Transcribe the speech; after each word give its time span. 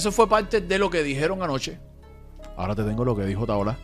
Eso 0.00 0.12
fue 0.12 0.30
parte 0.30 0.62
de 0.62 0.78
lo 0.78 0.88
que 0.88 1.02
dijeron 1.02 1.42
anoche. 1.42 1.78
Ahora 2.56 2.74
te 2.74 2.84
tengo 2.84 3.04
lo 3.04 3.14
que 3.14 3.26
dijo 3.26 3.42
Otaola. 3.42 3.76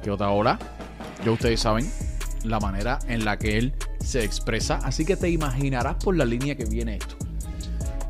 Que 0.00 0.12
Otaola, 0.12 0.56
ya 1.24 1.32
ustedes 1.32 1.58
saben, 1.58 1.90
la 2.44 2.60
manera 2.60 3.00
en 3.08 3.24
la 3.24 3.38
que 3.38 3.58
él 3.58 3.74
se 3.98 4.22
expresa. 4.22 4.78
Así 4.84 5.04
que 5.04 5.16
te 5.16 5.30
imaginarás 5.30 5.96
por 5.96 6.16
la 6.16 6.24
línea 6.24 6.54
que 6.54 6.64
viene 6.64 6.94
esto. 6.94 7.16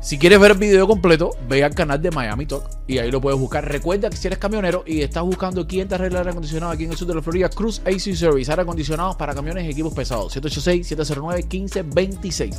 Si 0.03 0.19
quieres 0.19 0.37
ver 0.37 0.51
el 0.51 0.57
video 0.57 0.85
completo, 0.85 1.31
ve 1.47 1.63
al 1.63 1.73
canal 1.73 2.01
de 2.01 2.11
Miami 2.11 2.45
Talk 2.45 2.69
y 2.87 2.97
ahí 2.97 3.09
lo 3.09 3.21
puedes 3.21 3.39
buscar. 3.39 3.65
Recuerda 3.65 4.09
que 4.09 4.17
si 4.17 4.27
eres 4.27 4.37
camionero 4.37 4.83
y 4.85 5.01
estás 5.01 5.23
buscando 5.23 5.65
quién 5.65 5.87
te 5.87 5.95
arregla 5.95 6.19
el 6.19 6.23
aire 6.23 6.31
acondicionado 6.31 6.73
aquí 6.73 6.83
en 6.83 6.91
el 6.91 6.97
sur 6.97 7.07
de 7.07 7.15
la 7.15 7.21
Florida, 7.21 7.47
Cruz 7.47 7.81
AC 7.85 8.13
Service, 8.13 8.51
aire 8.51 8.63
acondicionados 8.63 9.15
para 9.15 9.33
camiones 9.33 9.63
y 9.63 9.69
equipos 9.69 9.93
pesados. 9.93 10.35
786-709-1526. 10.35 12.53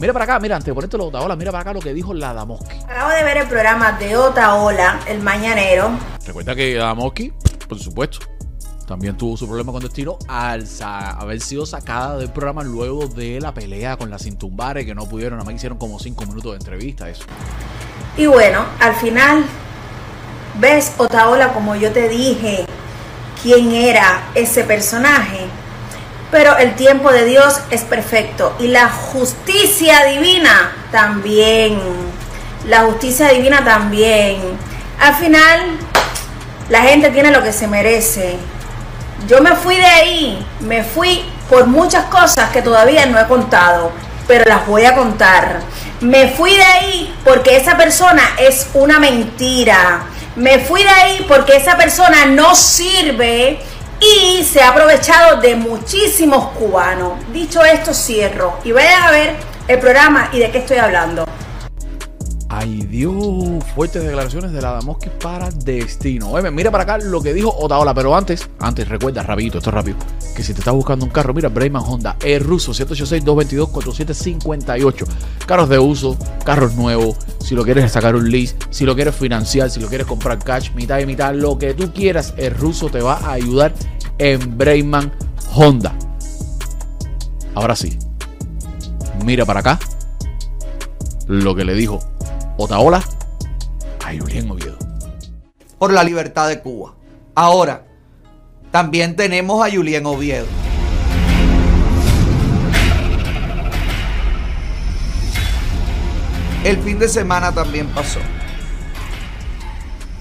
Mira 0.00 0.12
para 0.12 0.26
acá, 0.26 0.38
mira, 0.38 0.56
antes 0.56 0.66
de 0.66 0.74
ponerte 0.74 0.98
los 0.98 1.06
Otaola, 1.06 1.34
mira 1.34 1.50
para 1.50 1.62
acá 1.62 1.72
lo 1.72 1.80
que 1.80 1.94
dijo 1.94 2.12
la 2.12 2.34
Damoski. 2.34 2.76
Acabo 2.86 3.08
de 3.08 3.24
ver 3.24 3.38
el 3.38 3.48
programa 3.48 3.92
de 3.92 4.14
Otaola, 4.14 5.00
el 5.08 5.22
mañanero. 5.22 5.92
Recuerda 6.26 6.54
que 6.54 6.74
Damoski, 6.74 7.32
por 7.68 7.78
supuesto, 7.78 8.18
también 8.92 9.16
tuvo 9.16 9.38
su 9.38 9.46
problema 9.46 9.72
con 9.72 9.82
Destino 9.82 10.18
al 10.28 10.68
haber 10.82 11.40
sido 11.40 11.64
sacada 11.64 12.18
del 12.18 12.30
programa 12.30 12.62
luego 12.62 13.06
de 13.06 13.40
la 13.40 13.54
pelea 13.54 13.96
con 13.96 14.10
la 14.10 14.18
Cintumbare, 14.18 14.84
que 14.84 14.94
no 14.94 15.06
pudieron, 15.06 15.38
nada 15.38 15.46
más 15.46 15.54
hicieron 15.54 15.78
como 15.78 15.98
5 15.98 16.26
minutos 16.26 16.52
de 16.52 16.58
entrevista, 16.58 17.08
eso. 17.08 17.24
Y 18.18 18.26
bueno, 18.26 18.66
al 18.80 18.94
final, 18.96 19.46
ves 20.60 20.92
Otaola 20.98 21.54
como 21.54 21.74
yo 21.74 21.90
te 21.90 22.06
dije 22.10 22.66
quién 23.42 23.72
era 23.72 24.24
ese 24.34 24.62
personaje. 24.62 25.46
Pero 26.30 26.58
el 26.58 26.74
tiempo 26.74 27.10
de 27.10 27.24
Dios 27.24 27.62
es 27.70 27.84
perfecto 27.84 28.54
y 28.60 28.68
la 28.68 28.90
justicia 28.90 30.04
divina 30.04 30.70
también. 30.90 31.80
La 32.68 32.82
justicia 32.82 33.30
divina 33.30 33.64
también. 33.64 34.38
Al 35.00 35.14
final, 35.14 35.78
la 36.68 36.82
gente 36.82 37.08
tiene 37.08 37.30
lo 37.30 37.42
que 37.42 37.54
se 37.54 37.66
merece. 37.66 38.36
Yo 39.26 39.40
me 39.40 39.54
fui 39.54 39.76
de 39.76 39.86
ahí, 39.86 40.46
me 40.60 40.82
fui 40.82 41.22
por 41.48 41.66
muchas 41.66 42.06
cosas 42.06 42.50
que 42.50 42.60
todavía 42.60 43.06
no 43.06 43.20
he 43.20 43.26
contado, 43.26 43.92
pero 44.26 44.44
las 44.46 44.66
voy 44.66 44.84
a 44.84 44.94
contar. 44.94 45.60
Me 46.00 46.28
fui 46.28 46.56
de 46.56 46.64
ahí 46.64 47.14
porque 47.24 47.56
esa 47.56 47.76
persona 47.76 48.22
es 48.38 48.68
una 48.74 48.98
mentira. 48.98 50.02
Me 50.34 50.58
fui 50.58 50.82
de 50.82 50.88
ahí 50.88 51.24
porque 51.28 51.56
esa 51.56 51.76
persona 51.76 52.26
no 52.26 52.56
sirve 52.56 53.60
y 54.00 54.42
se 54.42 54.60
ha 54.60 54.70
aprovechado 54.70 55.40
de 55.40 55.54
muchísimos 55.54 56.48
cubanos. 56.58 57.12
Dicho 57.32 57.64
esto, 57.64 57.94
cierro 57.94 58.58
y 58.64 58.72
vayan 58.72 59.02
a 59.02 59.10
ver 59.12 59.36
el 59.68 59.78
programa 59.78 60.30
y 60.32 60.40
de 60.40 60.50
qué 60.50 60.58
estoy 60.58 60.78
hablando. 60.78 61.24
Ay 62.62 62.86
Dios, 62.88 63.64
fuertes 63.74 64.02
declaraciones 64.04 64.52
de 64.52 64.62
la 64.62 64.70
Damoski 64.70 65.08
para 65.20 65.50
Destino. 65.50 66.32
Mira 66.52 66.70
para 66.70 66.84
acá 66.84 66.98
lo 66.98 67.20
que 67.20 67.34
dijo 67.34 67.52
Otaola, 67.58 67.92
pero 67.92 68.16
antes, 68.16 68.48
antes 68.60 68.86
recuerda, 68.86 69.24
rapidito, 69.24 69.58
esto 69.58 69.70
es 69.70 69.74
rápido, 69.74 69.96
que 70.36 70.44
si 70.44 70.54
te 70.54 70.60
estás 70.60 70.72
buscando 70.72 71.04
un 71.04 71.10
carro, 71.10 71.34
mira, 71.34 71.48
Brayman 71.48 71.82
Honda, 71.84 72.16
el 72.22 72.38
ruso, 72.38 72.70
786-222-4758. 72.70 75.06
Carros 75.44 75.68
de 75.70 75.80
uso, 75.80 76.16
carros 76.44 76.76
nuevos, 76.76 77.16
si 77.40 77.56
lo 77.56 77.64
quieres 77.64 77.90
sacar 77.90 78.14
un 78.14 78.30
lease, 78.30 78.54
si 78.70 78.84
lo 78.84 78.94
quieres 78.94 79.16
financiar, 79.16 79.68
si 79.68 79.80
lo 79.80 79.88
quieres 79.88 80.06
comprar 80.06 80.38
cash, 80.38 80.70
mitad 80.72 81.00
y 81.00 81.06
mitad, 81.06 81.34
lo 81.34 81.58
que 81.58 81.74
tú 81.74 81.92
quieras, 81.92 82.32
el 82.36 82.54
ruso 82.54 82.90
te 82.90 83.00
va 83.00 83.14
a 83.14 83.32
ayudar 83.32 83.74
en 84.18 84.56
Brayman 84.56 85.10
Honda. 85.52 85.96
Ahora 87.56 87.74
sí, 87.74 87.98
mira 89.24 89.44
para 89.44 89.58
acá 89.58 89.80
lo 91.26 91.56
que 91.56 91.64
le 91.64 91.74
dijo 91.74 91.98
Otaola 92.56 93.02
a 94.04 94.12
Julián 94.12 94.50
Oviedo. 94.50 94.78
por 95.78 95.92
la 95.92 96.04
libertad 96.04 96.48
de 96.48 96.60
Cuba. 96.60 96.94
Ahora, 97.34 97.86
también 98.70 99.16
tenemos 99.16 99.66
a 99.66 99.70
Julián 99.70 100.06
Oviedo. 100.06 100.46
El 106.64 106.78
fin 106.78 106.98
de 106.98 107.08
semana 107.08 107.52
también 107.52 107.88
pasó. 107.88 108.20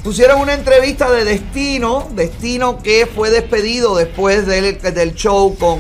Pusieron 0.03 0.41
una 0.41 0.55
entrevista 0.55 1.11
de 1.11 1.25
Destino, 1.25 2.09
Destino 2.15 2.81
que 2.81 3.05
fue 3.05 3.29
despedido 3.29 3.95
después 3.95 4.47
del, 4.47 4.81
del 4.81 5.13
show 5.13 5.55
con, 5.59 5.79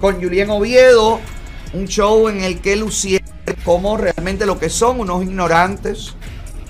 con 0.00 0.22
Julián 0.22 0.48
Oviedo, 0.48 1.20
un 1.74 1.86
show 1.86 2.28
en 2.28 2.40
el 2.40 2.60
que 2.62 2.76
lucieron 2.76 3.17
como 3.68 3.98
realmente 3.98 4.46
lo 4.46 4.58
que 4.58 4.70
son 4.70 4.98
unos 4.98 5.22
ignorantes. 5.22 6.14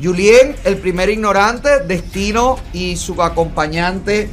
Julien, 0.02 0.56
el 0.64 0.78
primer 0.78 1.08
ignorante, 1.08 1.78
Destino 1.86 2.58
y 2.72 2.96
su 2.96 3.22
acompañante, 3.22 4.28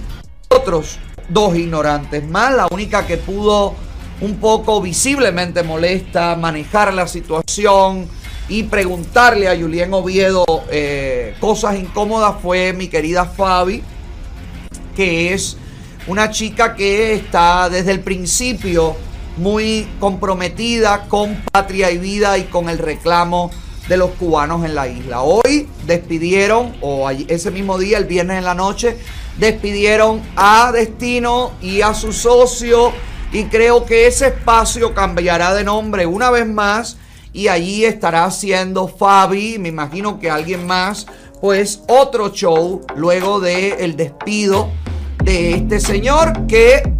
otros 0.47 0.97
dos 1.29 1.55
ignorantes 1.55 2.27
más, 2.27 2.55
la 2.55 2.67
única 2.71 3.05
que 3.05 3.17
pudo 3.17 3.75
un 4.19 4.37
poco 4.37 4.81
visiblemente 4.81 5.61
molesta 5.61 6.35
manejar 6.35 6.91
la 6.95 7.05
situación 7.05 8.07
y 8.49 8.63
preguntarle 8.63 9.47
a 9.47 9.55
Julien 9.55 9.93
Oviedo 9.93 10.43
eh, 10.71 11.35
cosas 11.39 11.75
incómodas 11.75 12.37
fue 12.41 12.73
mi 12.73 12.87
querida 12.87 13.25
Fabi, 13.25 13.83
que 14.95 15.35
es 15.35 15.55
una 16.07 16.31
chica 16.31 16.73
que 16.73 17.13
está 17.13 17.69
desde 17.69 17.91
el 17.91 17.99
principio 17.99 18.95
muy 19.37 19.87
comprometida 19.99 21.07
con 21.07 21.43
patria 21.51 21.91
y 21.91 21.97
vida 21.97 22.37
y 22.37 22.43
con 22.45 22.69
el 22.69 22.77
reclamo 22.77 23.51
de 23.87 23.97
los 23.97 24.11
cubanos 24.11 24.65
en 24.65 24.75
la 24.75 24.87
isla. 24.87 25.21
Hoy 25.21 25.67
despidieron, 25.85 26.75
o 26.81 27.09
ese 27.09 27.51
mismo 27.51 27.77
día, 27.77 27.97
el 27.97 28.05
viernes 28.05 28.37
en 28.37 28.45
la 28.45 28.55
noche, 28.55 28.97
despidieron 29.37 30.21
a 30.35 30.71
Destino 30.71 31.51
y 31.61 31.81
a 31.81 31.93
su 31.93 32.13
socio 32.13 32.93
y 33.31 33.45
creo 33.45 33.85
que 33.85 34.07
ese 34.07 34.27
espacio 34.27 34.93
cambiará 34.93 35.53
de 35.53 35.63
nombre 35.63 36.05
una 36.05 36.31
vez 36.31 36.47
más 36.47 36.97
y 37.33 37.49
allí 37.49 37.83
estará 37.83 38.25
haciendo 38.25 38.87
Fabi, 38.87 39.59
me 39.59 39.67
imagino 39.67 40.19
que 40.19 40.29
alguien 40.29 40.65
más, 40.65 41.05
pues 41.41 41.81
otro 41.87 42.29
show 42.29 42.81
luego 42.95 43.41
del 43.41 43.73
el 43.73 43.97
despido 43.97 44.71
de 45.21 45.51
este 45.55 45.81
señor 45.81 46.47
que 46.47 46.94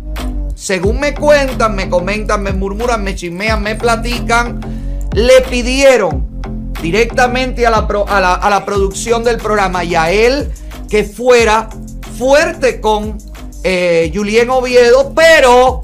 según 0.56 1.00
me 1.00 1.14
cuentan, 1.14 1.76
me 1.76 1.90
comentan, 1.90 2.42
me 2.42 2.52
murmuran, 2.54 3.04
me 3.04 3.14
chismean, 3.14 3.62
me 3.62 3.76
platican, 3.76 4.60
le 5.14 5.42
pidieron 5.42 6.26
directamente 6.82 7.68
a 7.68 7.70
la, 7.70 7.78
a 8.08 8.20
la- 8.22 8.34
a 8.35 8.50
la 8.50 8.66
producción 8.66 9.24
del 9.24 9.38
programa 9.38 9.84
y 9.84 9.96
a 9.96 10.12
él 10.12 10.52
que 10.90 11.03
fuera 11.03 11.70
fuerte 12.18 12.79
con 12.82 13.18
eh, 13.64 14.12
Julien 14.14 14.50
Oviedo, 14.50 15.14
pero 15.16 15.82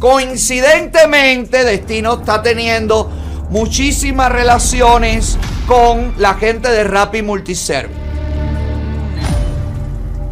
coincidentemente 0.00 1.64
Destino 1.64 2.14
está 2.14 2.42
teniendo 2.42 3.10
muchísimas 3.50 4.32
relaciones 4.32 5.38
con 5.66 6.14
la 6.18 6.34
gente 6.34 6.68
de 6.70 6.84
Rappi 6.84 7.22
Multiserve. 7.22 7.94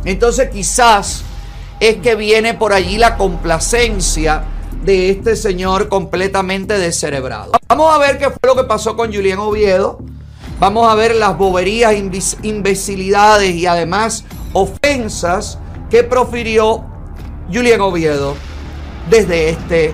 Entonces 0.05 0.51
quizás 0.51 1.23
es 1.89 1.97
que 1.97 2.15
viene 2.15 2.55
por 2.55 2.73
allí 2.73 2.97
la 2.97 3.17
complacencia 3.17 4.45
de 4.85 5.11
este 5.11 5.37
señor 5.37 5.89
completamente 5.89 6.79
descerebrado. 6.79 7.53
Vamos 7.69 7.95
a 7.95 7.99
ver 7.99 8.19
qué 8.19 8.31
fue 8.31 8.39
lo 8.45 8.57
que 8.57 8.65
pasó 8.65 8.97
con 8.97 9.13
Julián 9.13 9.39
Oviedo. 9.39 9.99
Vamos 10.59 10.89
a 10.89 10.95
ver 10.95 11.15
las 11.15 11.37
boberías, 11.37 11.95
imbecilidades 12.43 13.55
y 13.55 13.67
además 13.67 14.25
ofensas 14.55 15.59
que 15.91 16.05
profirió 16.05 16.85
Julián 17.53 17.83
Oviedo 17.83 18.35
desde 19.11 19.51
este 19.51 19.93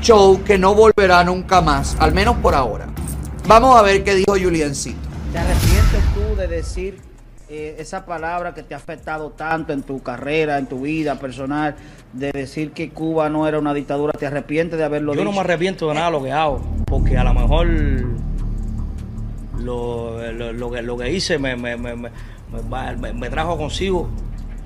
show 0.00 0.42
que 0.42 0.58
no 0.58 0.74
volverá 0.74 1.22
nunca 1.22 1.60
más, 1.60 1.96
al 2.00 2.12
menos 2.12 2.36
por 2.38 2.56
ahora. 2.56 2.88
Vamos 3.46 3.78
a 3.78 3.82
ver 3.82 4.02
qué 4.02 4.16
dijo 4.16 4.32
Juliencito. 4.32 4.98
¿Te 5.32 5.38
arrepientes 5.38 6.02
tú 6.14 6.36
de 6.36 6.48
decir 6.48 7.07
eh, 7.50 7.76
esa 7.78 8.04
palabra 8.04 8.52
que 8.54 8.62
te 8.62 8.74
ha 8.74 8.76
afectado 8.76 9.30
tanto 9.30 9.72
en 9.72 9.82
tu 9.82 10.02
carrera, 10.02 10.58
en 10.58 10.66
tu 10.66 10.82
vida 10.82 11.18
personal, 11.18 11.74
de 12.12 12.30
decir 12.32 12.72
que 12.72 12.90
Cuba 12.90 13.28
no 13.28 13.46
era 13.48 13.58
una 13.58 13.72
dictadura? 13.74 14.12
¿Te 14.12 14.26
arrepientes 14.26 14.78
de 14.78 14.84
haberlo 14.84 15.12
Yo 15.14 15.20
dicho? 15.20 15.30
no 15.30 15.34
me 15.34 15.40
arrepiento 15.40 15.88
de 15.88 15.94
nada 15.94 16.06
de 16.06 16.12
lo 16.12 16.22
que 16.22 16.32
hago, 16.32 16.60
porque 16.86 17.16
a 17.16 17.24
lo 17.24 17.34
mejor 17.34 17.66
lo, 19.60 20.32
lo- 20.32 20.52
lo 20.52 20.70
que, 20.70 20.82
lo 20.82 20.96
que 20.96 21.10
hice 21.12 21.38
me, 21.38 21.56
me- 21.56 21.76
me- 21.76 21.96
me- 21.96 22.10
me 22.52 22.60
va- 22.72 22.92
me- 22.92 23.12
me 23.12 23.28
trajo 23.30 23.56
consigo 23.56 24.08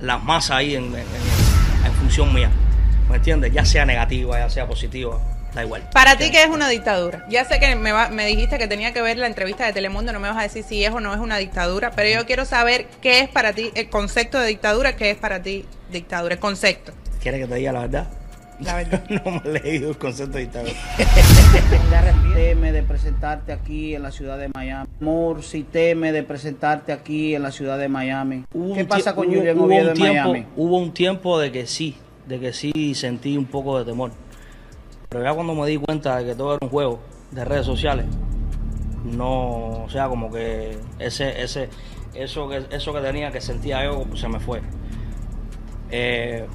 las 0.01 0.23
masas 0.23 0.57
ahí 0.59 0.75
en- 0.75 0.95
en 0.95 1.93
función 2.01 2.33
mía. 2.35 2.51
¿Me 3.09 3.17
entiendes? 3.17 3.53
Ya 3.53 3.65
sea 3.65 3.85
negativa, 3.85 4.39
ya 4.39 4.49
sea 4.51 4.67
positiva, 4.67 5.19
da 5.55 5.65
igual. 5.65 5.83
Para 5.93 6.17
ti, 6.17 6.31
¿qué 6.31 6.43
es 6.43 6.49
una 6.49 6.69
dictadura? 6.69 7.27
Ya 7.29 7.45
sé 7.45 7.59
que 7.61 7.75
me, 7.77 7.93
va- 7.93 8.09
me 8.09 8.27
dijiste 8.27 8.59
que 8.59 8.67
tenía 8.69 8.93
que 8.93 9.03
ver 9.03 9.19
la 9.19 9.27
entrevista 9.27 9.67
de 9.67 9.73
Telemundo, 9.73 10.13
no 10.13 10.21
me 10.21 10.29
vas 10.29 10.39
a 10.39 10.43
decir 10.43 10.65
si 10.65 10.85
es 10.85 10.91
o 10.93 11.01
no 11.01 11.13
es 11.13 11.21
una 11.21 11.37
dictadura, 11.39 11.91
pero 11.93 12.09
yo 12.21 12.27
quiero 12.27 12.45
saber 12.45 12.87
qué 13.01 13.21
es 13.21 13.29
para 13.29 13.53
ti 13.53 13.71
el 13.75 13.89
concepto 13.91 14.39
de 14.39 14.47
dictadura, 14.49 14.97
qué 14.97 15.11
es 15.11 15.17
para 15.17 15.43
ti 15.43 15.65
dictadura, 15.91 16.35
el 16.35 16.41
concepto. 16.41 16.93
¿Quieres 17.21 17.41
que 17.41 17.47
te 17.47 17.55
diga 17.57 17.73
la 17.73 17.81
verdad? 17.81 18.07
La 18.61 18.77
verdad. 18.77 19.03
no 19.25 19.31
me 19.45 19.59
he 19.59 19.63
leído 19.63 19.91
el 19.91 19.99
concepto 19.99 20.39
de 20.39 20.45
dictadura. 20.45 20.73
¿Te 20.97 21.97
arrepientes 21.97 22.33
teme 22.35 22.73
de 22.73 22.83
presentarte 22.83 23.53
aquí 23.53 23.95
en 23.95 24.03
la 24.03 24.11
ciudad 24.11 24.39
de 24.39 24.49
Miami? 24.49 24.89
Amor, 25.01 25.43
si 25.43 25.65
teme 25.65 26.13
de 26.13 26.23
presentarte 26.23 26.93
aquí 26.93 27.35
en 27.35 27.43
la 27.43 27.51
ciudad 27.51 27.79
de 27.79 27.89
Miami. 27.89 28.45
Hubo 28.55 28.75
¿Qué 28.75 28.85
pasa 28.85 29.15
con 29.15 29.29
hubo 29.29 29.39
Oviedo 29.39 29.65
un 29.65 29.73
en 29.73 29.95
tiempo, 29.95 30.31
Miami? 30.31 30.47
Hubo 30.57 30.79
un 30.79 30.93
tiempo 30.95 31.39
de 31.39 31.53
que 31.53 31.67
sí, 31.67 31.97
de 32.27 32.41
que 32.41 32.53
sí 32.53 32.95
sentí 32.95 33.37
un 33.37 33.47
poco 33.47 33.79
de 33.79 33.85
temor. 33.85 34.13
Pero 35.13 35.25
ya 35.25 35.35
cuando 35.35 35.55
me 35.55 35.67
di 35.67 35.77
cuenta 35.77 36.17
de 36.17 36.25
que 36.25 36.35
todo 36.35 36.55
era 36.55 36.59
un 36.63 36.71
juego 36.71 36.99
de 37.33 37.45
redes 37.45 37.67
sociales, 37.67 38.07
no, 39.05 39.85
o 39.85 39.89
sea, 39.91 40.09
como 40.09 40.33
que 40.33 40.79
ese, 40.99 41.43
ese, 41.43 41.69
eso 42.15 42.49
que, 42.49 42.65
eso 42.71 42.95
que 42.95 43.01
tenía 43.01 43.31
que 43.31 43.43
sentía 43.43 43.85
yo 43.85 44.07
se 44.15 44.27
me 44.27 44.41
fue. 44.41 44.63
Eh, 45.91 46.47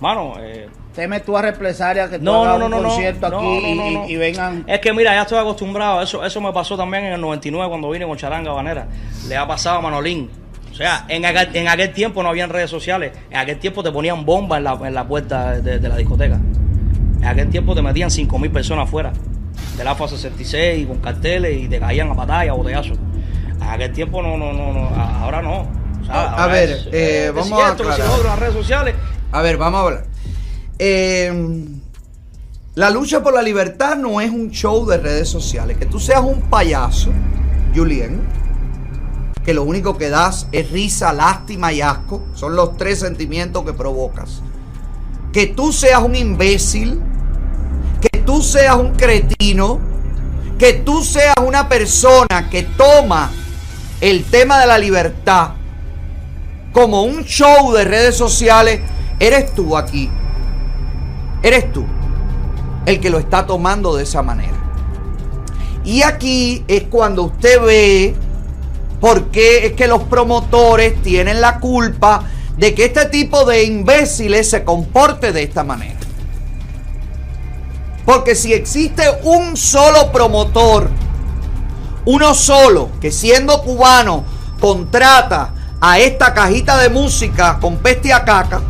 mano, 0.00 0.34
eh, 0.40 0.68
¿Temes 0.92 1.24
tú 1.24 1.36
a 1.36 1.42
represalias 1.42 2.10
que 2.10 2.18
tú 2.18 2.24
no, 2.24 2.42
hagas 2.44 2.58
no, 2.58 2.68
no, 2.68 2.76
un 2.78 2.82
no, 2.82 2.88
concierto 2.88 3.28
no, 3.28 3.38
aquí 3.38 3.46
no, 3.46 3.68
y- 3.68 3.74
no, 3.76 3.90
no. 4.00 4.08
y, 4.08 4.12
y 4.12 4.16
vengan? 4.16 4.64
Es 4.66 4.80
que 4.80 4.92
mira, 4.92 5.14
ya 5.14 5.22
estoy 5.22 5.38
acostumbrado. 5.38 6.02
Eso, 6.02 6.24
eso 6.24 6.40
me 6.40 6.52
pasó 6.52 6.76
también 6.76 7.04
en 7.04 7.12
el 7.12 7.20
99 7.20 7.68
cuando 7.68 7.90
vine 7.90 8.06
con 8.08 8.16
Charanga 8.16 8.50
Banera. 8.50 8.88
Le 9.28 9.36
ha 9.36 9.46
pasado 9.46 9.78
a 9.78 9.80
Manolín. 9.82 10.30
O 10.72 10.74
sea, 10.74 11.04
en 11.08 11.24
aquel, 11.24 11.54
en 11.54 11.68
aquel 11.68 11.92
tiempo 11.92 12.24
no 12.24 12.30
habían 12.30 12.50
redes 12.50 12.70
sociales. 12.70 13.12
En 13.30 13.36
aquel 13.36 13.60
tiempo 13.60 13.84
te 13.84 13.92
ponían 13.92 14.24
bombas 14.24 14.58
en 14.58 14.64
la, 14.64 14.72
en 14.82 14.94
la 14.94 15.06
puerta 15.06 15.60
de, 15.60 15.78
de 15.78 15.88
la 15.88 15.96
discoteca. 15.96 16.40
En 17.24 17.30
aquel 17.30 17.48
tiempo 17.48 17.74
te 17.74 17.80
metían 17.80 18.10
5.000 18.10 18.52
personas 18.52 18.86
afuera 18.86 19.10
del 19.78 19.88
AFA 19.88 20.06
66 20.08 20.86
con 20.86 20.98
carteles 20.98 21.58
y 21.62 21.68
te 21.68 21.80
caían 21.80 22.10
a 22.10 22.14
patadas, 22.14 22.50
a 22.50 22.52
botellazos. 22.52 22.98
En 23.56 23.62
aquel 23.62 23.92
tiempo 23.94 24.20
no, 24.20 24.36
no, 24.36 24.52
no, 24.52 24.72
no. 24.74 24.88
Ahora 24.94 25.40
no. 25.40 25.60
O 26.02 26.04
sea, 26.04 26.34
A 26.34 26.46
ver, 26.48 26.68
es- 26.70 26.86
eh, 26.92 27.26
es 27.28 27.34
vamos 27.34 27.52
a 27.62 27.66
si 27.76 28.02
otro, 28.02 28.24
las 28.24 28.38
redes 28.38 28.52
sociales. 28.52 28.94
A 29.32 29.40
ver, 29.40 29.56
vamos 29.56 29.80
a 29.80 29.84
hablar. 29.84 30.04
Eh, 30.78 31.64
la 32.74 32.90
lucha 32.90 33.22
por 33.22 33.32
la 33.32 33.40
libertad 33.40 33.96
no 33.96 34.20
es 34.20 34.30
un 34.30 34.50
show 34.50 34.84
de 34.84 34.98
redes 34.98 35.28
sociales. 35.30 35.78
Que 35.78 35.86
tú 35.86 35.98
seas 35.98 36.20
un 36.20 36.42
payaso, 36.42 37.10
Julien, 37.74 38.20
que 39.46 39.54
lo 39.54 39.62
único 39.62 39.96
que 39.96 40.10
das 40.10 40.46
es 40.52 40.70
risa, 40.70 41.14
lástima 41.14 41.72
y 41.72 41.80
asco. 41.80 42.22
Son 42.34 42.54
los 42.54 42.76
tres 42.76 43.00
sentimientos 43.00 43.64
que 43.64 43.72
provocas. 43.72 44.42
Que 45.32 45.46
tú 45.46 45.72
seas 45.72 46.02
un 46.02 46.14
imbécil, 46.14 47.00
tú 48.24 48.42
seas 48.42 48.76
un 48.76 48.92
cretino, 48.92 49.80
que 50.58 50.72
tú 50.74 51.02
seas 51.02 51.34
una 51.44 51.68
persona 51.68 52.48
que 52.50 52.62
toma 52.62 53.30
el 54.00 54.24
tema 54.24 54.60
de 54.60 54.66
la 54.66 54.78
libertad 54.78 55.52
como 56.72 57.04
un 57.04 57.24
show 57.24 57.72
de 57.72 57.84
redes 57.84 58.16
sociales, 58.16 58.80
eres 59.20 59.54
tú 59.54 59.76
aquí. 59.76 60.10
Eres 61.42 61.72
tú 61.72 61.84
el 62.84 63.00
que 63.00 63.10
lo 63.10 63.18
está 63.18 63.46
tomando 63.46 63.96
de 63.96 64.02
esa 64.02 64.22
manera. 64.22 64.52
Y 65.84 66.02
aquí 66.02 66.64
es 66.66 66.84
cuando 66.84 67.24
usted 67.24 67.62
ve 67.62 68.14
por 69.00 69.30
qué 69.30 69.66
es 69.66 69.72
que 69.72 69.86
los 69.86 70.02
promotores 70.04 71.00
tienen 71.02 71.40
la 71.40 71.60
culpa 71.60 72.24
de 72.56 72.74
que 72.74 72.86
este 72.86 73.06
tipo 73.06 73.44
de 73.44 73.64
imbéciles 73.64 74.50
se 74.50 74.64
comporte 74.64 75.32
de 75.32 75.42
esta 75.42 75.62
manera. 75.62 76.03
Porque 78.04 78.34
si 78.34 78.52
existe 78.52 79.02
un 79.22 79.56
solo 79.56 80.12
promotor, 80.12 80.90
uno 82.04 82.34
solo, 82.34 82.90
que 83.00 83.10
siendo 83.10 83.62
cubano 83.62 84.24
contrata 84.60 85.54
a 85.80 85.98
esta 85.98 86.34
cajita 86.34 86.76
de 86.78 86.90
música 86.90 87.58
con 87.60 87.78
peste 87.78 88.12
a 88.12 88.24
caca, 88.24 88.60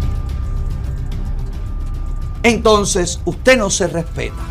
entonces 2.44 3.20
usted 3.24 3.58
no 3.58 3.70
se 3.70 3.88
respeta. 3.88 4.42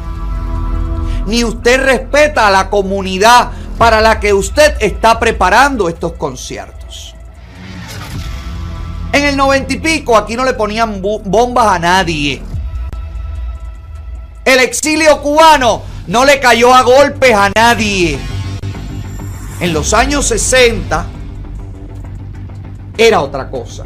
Ni 1.28 1.46
usted 1.46 1.82
respeta 1.82 2.48
a 2.48 2.52
la 2.52 2.70
comunidad 2.70 3.52
para 3.78 4.02
la 4.02 4.20
que 4.20 4.34
usted 4.34 4.76
está 4.82 5.20
preparando 5.20 5.88
estos 5.88 6.14
conciertos. 6.14 7.16
En 9.14 9.24
el 9.24 9.38
noventa 9.38 9.74
y 9.74 9.80
pico 9.80 10.18
aquí 10.18 10.36
no 10.36 10.44
le 10.44 10.54
ponían 10.54 11.02
bombas 11.02 11.68
a 11.68 11.80
nadie. 11.80 12.42
El 14.46 14.60
exilio 14.60 15.22
cubano 15.22 15.84
no 16.08 16.26
le 16.26 16.40
cayó 16.40 16.74
a 16.74 16.82
golpes 16.82 17.34
a 17.34 17.50
nadie. 17.56 18.20
En 19.62 19.72
los 19.72 19.94
años 19.94 20.28
60 20.28 21.06
era 22.98 23.22
otra 23.22 23.50
cosa. 23.50 23.86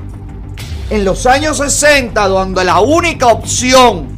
En 0.90 1.06
los 1.06 1.28
años 1.28 1.58
60, 1.58 2.28
donde 2.28 2.64
la 2.64 2.80
única 2.80 3.28
opción 3.28 4.18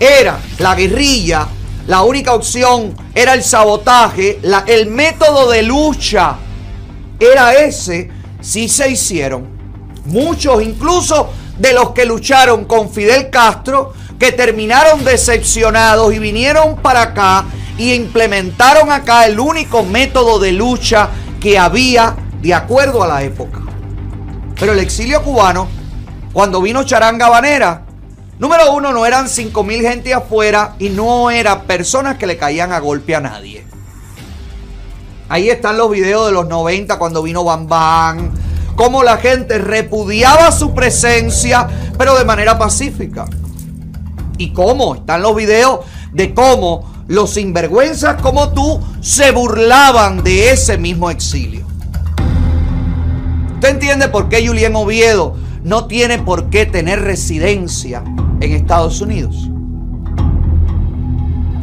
era 0.00 0.40
la 0.58 0.74
guerrilla, 0.74 1.46
la 1.86 2.02
única 2.02 2.34
opción 2.34 2.94
era 3.14 3.34
el 3.34 3.44
sabotaje, 3.44 4.40
el 4.66 4.86
método 4.86 5.48
de 5.50 5.62
lucha 5.62 6.36
era 7.20 7.54
ese, 7.54 8.10
sí 8.40 8.68
se 8.68 8.90
hicieron. 8.90 9.46
Muchos, 10.06 10.62
incluso 10.62 11.30
de 11.56 11.72
los 11.72 11.90
que 11.90 12.04
lucharon 12.04 12.64
con 12.64 12.90
Fidel 12.90 13.30
Castro, 13.30 13.92
que 14.18 14.32
terminaron 14.32 15.04
decepcionados 15.04 16.12
y 16.12 16.18
vinieron 16.18 16.76
para 16.76 17.02
acá 17.02 17.44
y 17.76 17.92
implementaron 17.94 18.90
acá 18.90 19.26
el 19.26 19.38
único 19.38 19.84
método 19.84 20.38
de 20.38 20.52
lucha 20.52 21.08
que 21.40 21.58
había 21.58 22.16
de 22.42 22.52
acuerdo 22.52 23.02
a 23.02 23.06
la 23.06 23.22
época. 23.22 23.60
Pero 24.58 24.72
el 24.72 24.80
exilio 24.80 25.22
cubano, 25.22 25.68
cuando 26.32 26.60
vino 26.60 26.82
Charanga 26.82 27.26
Habanera, 27.26 27.82
número 28.40 28.72
uno, 28.72 28.92
no 28.92 29.06
eran 29.06 29.28
5 29.28 29.62
mil 29.62 29.82
gente 29.82 30.12
afuera 30.12 30.74
y 30.80 30.88
no 30.88 31.30
eran 31.30 31.62
personas 31.62 32.18
que 32.18 32.26
le 32.26 32.36
caían 32.36 32.72
a 32.72 32.80
golpe 32.80 33.14
a 33.14 33.20
nadie. 33.20 33.64
Ahí 35.28 35.48
están 35.50 35.76
los 35.76 35.90
videos 35.90 36.26
de 36.26 36.32
los 36.32 36.48
90 36.48 36.98
cuando 36.98 37.22
vino 37.22 37.44
Bam 37.44 37.68
Bam, 37.68 38.34
cómo 38.74 39.04
la 39.04 39.18
gente 39.18 39.58
repudiaba 39.58 40.50
su 40.50 40.74
presencia, 40.74 41.68
pero 41.96 42.16
de 42.18 42.24
manera 42.24 42.58
pacífica. 42.58 43.26
Y 44.38 44.52
cómo 44.52 44.94
están 44.94 45.22
los 45.22 45.36
videos 45.36 45.80
de 46.12 46.32
cómo 46.32 46.90
los 47.08 47.30
sinvergüenzas 47.30 48.20
como 48.22 48.50
tú 48.52 48.80
se 49.00 49.32
burlaban 49.32 50.22
de 50.22 50.50
ese 50.50 50.78
mismo 50.78 51.10
exilio. 51.10 51.66
¿Usted 53.54 53.70
entiende 53.70 54.08
por 54.08 54.28
qué 54.28 54.46
Julián 54.46 54.76
Oviedo 54.76 55.36
no 55.64 55.86
tiene 55.86 56.18
por 56.18 56.48
qué 56.50 56.64
tener 56.66 57.00
residencia 57.00 58.04
en 58.40 58.52
Estados 58.52 59.00
Unidos? 59.00 59.50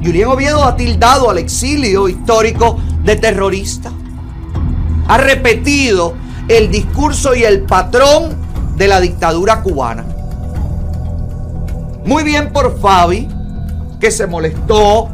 Julián 0.03 0.29
Oviedo 0.29 0.63
ha 0.63 0.75
tildado 0.75 1.29
al 1.29 1.37
exilio 1.37 2.09
histórico 2.09 2.79
de 3.03 3.15
terrorista. 3.15 3.91
Ha 5.07 5.17
repetido 5.17 6.15
el 6.47 6.69
discurso 6.69 7.33
y 7.33 7.43
el 7.43 7.61
patrón 7.61 8.35
de 8.75 8.87
la 8.87 8.99
dictadura 8.99 9.61
cubana. 9.61 10.14
Muy 12.05 12.23
bien 12.23 12.53
por 12.53 12.79
Fabi, 12.79 13.27
que 13.99 14.11
se 14.11 14.27
molestó, 14.27 15.09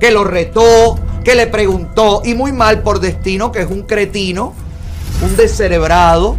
que 0.00 0.10
lo 0.10 0.24
retó, 0.24 0.98
que 1.22 1.34
le 1.34 1.46
preguntó, 1.46 2.22
y 2.24 2.34
muy 2.34 2.52
mal 2.52 2.82
por 2.82 3.00
Destino, 3.00 3.52
que 3.52 3.60
es 3.60 3.70
un 3.70 3.82
cretino, 3.82 4.54
un 5.22 5.36
descerebrado, 5.36 6.38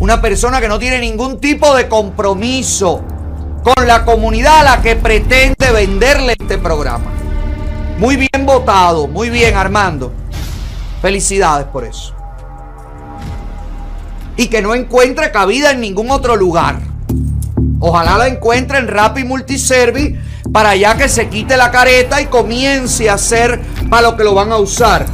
una 0.00 0.20
persona 0.20 0.60
que 0.60 0.66
no 0.66 0.80
tiene 0.80 0.98
ningún 0.98 1.38
tipo 1.38 1.74
de 1.76 1.88
compromiso 1.88 3.02
con 3.62 3.86
la 3.86 4.04
comunidad 4.04 4.58
a 4.58 4.64
la 4.64 4.82
que 4.82 4.96
pretende 4.96 5.70
venderle 5.72 6.34
este 6.38 6.58
programa. 6.58 7.12
Muy 7.98 8.16
bien 8.16 8.44
votado, 8.44 9.06
muy 9.06 9.30
bien 9.30 9.54
Armando. 9.54 10.12
Felicidades 11.00 11.66
por 11.66 11.84
eso. 11.84 12.12
Y 14.36 14.48
que 14.48 14.60
no 14.60 14.74
encuentre 14.74 15.30
cabida 15.30 15.70
en 15.70 15.80
ningún 15.80 16.10
otro 16.10 16.34
lugar. 16.34 16.93
Ojalá 17.86 18.16
la 18.16 18.28
encuentre 18.28 18.78
en 18.78 18.88
Rappi 18.88 19.24
Multiservice, 19.24 20.18
para 20.50 20.70
allá 20.70 20.96
que 20.96 21.06
se 21.06 21.28
quite 21.28 21.54
la 21.58 21.70
careta 21.70 22.22
y 22.22 22.26
comience 22.28 23.10
a 23.10 23.14
hacer 23.14 23.60
para 23.90 24.08
lo 24.08 24.16
que 24.16 24.24
lo 24.24 24.32
van 24.32 24.52
a 24.52 24.56
usar. 24.56 25.04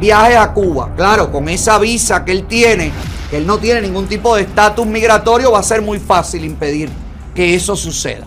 Viajes 0.00 0.36
a 0.36 0.52
Cuba. 0.52 0.90
Claro, 0.96 1.30
con 1.30 1.48
esa 1.48 1.78
visa 1.78 2.24
que 2.24 2.32
él 2.32 2.48
tiene, 2.48 2.90
que 3.30 3.36
él 3.36 3.46
no 3.46 3.58
tiene 3.58 3.80
ningún 3.80 4.08
tipo 4.08 4.34
de 4.34 4.42
estatus 4.42 4.84
migratorio, 4.84 5.52
va 5.52 5.60
a 5.60 5.62
ser 5.62 5.82
muy 5.82 6.00
fácil 6.00 6.44
impedir 6.44 6.90
que 7.32 7.54
eso 7.54 7.76
suceda. 7.76 8.26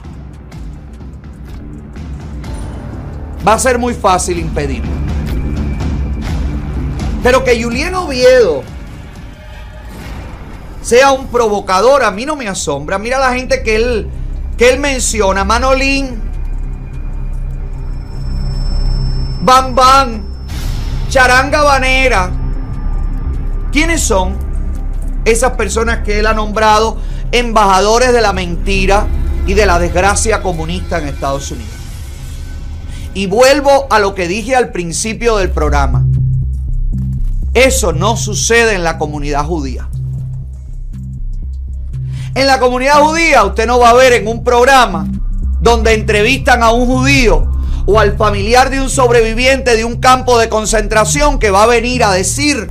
Va 3.45 3.55
a 3.55 3.59
ser 3.59 3.77
muy 3.79 3.93
fácil 3.93 4.39
impedirlo. 4.39 4.91
Pero 7.21 7.43
que 7.43 7.61
Julián 7.61 7.95
Oviedo 7.95 8.63
sea 10.81 11.11
un 11.11 11.27
provocador, 11.27 12.03
a 12.03 12.11
mí 12.11 12.25
no 12.25 12.35
me 12.35 12.47
asombra. 12.47 12.97
Mira 12.97 13.19
la 13.19 13.33
gente 13.33 13.63
que 13.63 13.75
él, 13.75 14.09
que 14.57 14.69
él 14.69 14.79
menciona, 14.79 15.43
Manolín, 15.43 16.21
Bam 19.41 19.75
Bam, 19.75 20.23
Charanga 21.09 21.63
Banera. 21.63 22.31
¿Quiénes 23.71 24.01
son 24.01 24.37
esas 25.25 25.51
personas 25.53 25.99
que 26.03 26.19
él 26.19 26.27
ha 26.27 26.33
nombrado 26.33 26.97
embajadores 27.31 28.13
de 28.13 28.21
la 28.21 28.33
mentira 28.33 29.07
y 29.45 29.53
de 29.53 29.65
la 29.65 29.79
desgracia 29.79 30.41
comunista 30.41 30.97
en 30.99 31.07
Estados 31.07 31.51
Unidos? 31.51 31.73
Y 33.13 33.27
vuelvo 33.27 33.87
a 33.89 33.99
lo 33.99 34.13
que 34.15 34.27
dije 34.27 34.55
al 34.55 34.71
principio 34.71 35.37
del 35.37 35.51
programa. 35.51 36.05
Eso 37.53 37.91
no 37.91 38.15
sucede 38.15 38.75
en 38.75 38.83
la 38.83 38.97
comunidad 38.97 39.45
judía. 39.45 39.89
En 42.39 42.47
la 42.47 42.57
comunidad 42.57 43.01
judía 43.01 43.43
usted 43.43 43.67
no 43.67 43.79
va 43.79 43.89
a 43.89 43.93
ver 43.95 44.13
en 44.13 44.25
un 44.25 44.45
programa 44.45 45.05
donde 45.59 45.93
entrevistan 45.93 46.63
a 46.63 46.71
un 46.71 46.85
judío 46.85 47.51
o 47.85 47.99
al 47.99 48.15
familiar 48.15 48.69
de 48.69 48.79
un 48.79 48.89
sobreviviente 48.89 49.75
de 49.75 49.83
un 49.83 49.97
campo 49.99 50.39
de 50.39 50.47
concentración 50.47 51.37
que 51.37 51.51
va 51.51 51.63
a 51.63 51.67
venir 51.67 52.01
a 52.01 52.13
decir, 52.13 52.69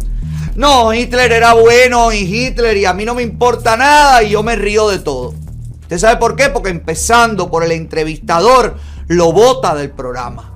no, 0.54 0.94
Hitler 0.94 1.32
era 1.32 1.52
bueno 1.52 2.10
y 2.12 2.20
Hitler 2.20 2.78
y 2.78 2.86
a 2.86 2.94
mí 2.94 3.04
no 3.04 3.14
me 3.14 3.20
importa 3.20 3.76
nada 3.76 4.22
y 4.22 4.30
yo 4.30 4.42
me 4.42 4.56
río 4.56 4.88
de 4.88 5.00
todo. 5.00 5.34
¿Usted 5.82 5.98
sabe 5.98 6.16
por 6.16 6.34
qué? 6.34 6.48
Porque 6.48 6.70
empezando 6.70 7.50
por 7.50 7.62
el 7.62 7.72
entrevistador 7.72 8.78
lo 9.06 9.32
bota 9.32 9.74
del 9.74 9.90
programa. 9.90 10.50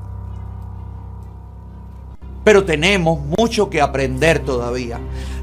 Pero 2.45 2.65
tenemos 2.65 3.21
mucho 3.37 3.69
que 3.69 3.83
aprender 3.83 4.39
todavía. 4.39 4.99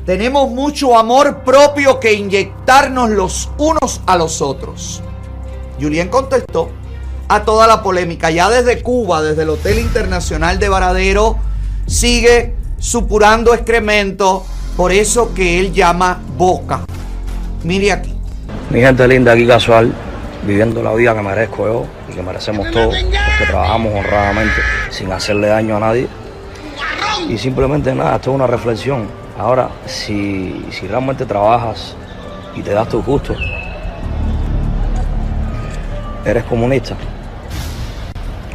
Tenemos 0.10 0.50
mucho 0.50 0.98
amor 0.98 1.44
propio 1.44 2.00
que 2.00 2.13
inyectarnos 2.13 3.12
los 3.12 3.48
unos 3.60 4.01
a 4.08 4.18
los 4.18 4.42
otros. 4.42 5.04
Julián 5.80 6.08
contestó 6.08 6.72
a 7.28 7.44
toda 7.44 7.68
la 7.68 7.84
polémica. 7.84 8.32
Ya 8.32 8.50
desde 8.50 8.82
Cuba, 8.82 9.22
desde 9.22 9.44
el 9.44 9.50
Hotel 9.50 9.78
Internacional 9.78 10.58
de 10.58 10.68
Varadero, 10.68 11.38
sigue 11.86 12.56
supurando 12.80 13.54
excremento. 13.54 14.44
Por 14.75 14.92
eso 14.92 15.32
que 15.36 15.60
él 15.60 15.74
llama 15.74 16.20
boca. 16.36 16.86
Mire 17.63 17.92
aquí. 17.92 18.16
Mi 18.72 18.82
gente 18.82 19.08
linda 19.08 19.34
aquí 19.34 19.46
casual, 19.46 19.94
viviendo 20.42 20.82
la 20.82 20.96
vida 20.96 21.13
que 21.13 21.22
merezco 21.22 21.68
yo 21.68 21.86
y 22.12 22.16
que 22.16 22.24
merecemos 22.24 22.72
todos, 22.72 22.96
que 22.96 23.46
trabajamos 23.46 23.94
honradamente 23.94 24.60
sin 24.89 25.12
hacerle 25.12 25.50
daño 25.50 25.78
a 25.78 25.80
nadie. 25.80 26.08
Y 27.30 27.38
simplemente 27.38 27.94
nada, 27.94 28.16
esto 28.16 28.32
es 28.32 28.36
una 28.38 28.48
reflexión. 28.48 29.28
Ahora, 29.39 29.69
si, 29.86 30.65
si 30.69 30.86
realmente 30.86 31.25
trabajas 31.25 31.96
y 32.58 32.62
te 32.62 32.72
das 32.72 32.89
tus 32.89 33.05
gustos, 33.05 33.38
eres 36.25 36.43
comunista. 36.43 36.93